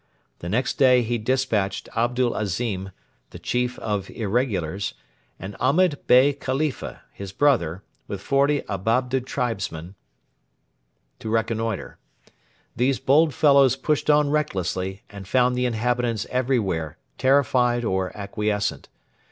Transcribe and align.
The 0.39 0.49
next 0.49 0.79
day 0.79 1.03
he 1.03 1.19
despatched 1.19 1.87
Abdel 1.95 2.35
Azim, 2.35 2.89
the 3.29 3.37
chief 3.37 3.77
of 3.77 4.09
Irregulars, 4.09 4.95
and 5.39 5.55
Ahmed 5.59 5.99
Bey 6.07 6.33
Khalifa, 6.33 7.03
his 7.13 7.31
brother, 7.31 7.83
with 8.07 8.19
forty 8.19 8.61
Ababda 8.63 9.23
tribesmen, 9.23 9.93
to 11.19 11.29
reconnoitre. 11.29 11.99
These 12.75 12.97
bold 12.99 13.31
fellows 13.35 13.75
pushed 13.75 14.09
on 14.09 14.31
recklessly, 14.31 15.03
and 15.07 15.27
found 15.27 15.55
the 15.55 15.67
inhabitants 15.67 16.25
everywhere 16.31 16.97
terrified 17.19 17.85
or 17.85 18.09
acquiescent. 18.17 18.89